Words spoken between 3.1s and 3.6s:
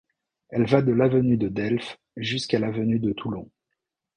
Toulon.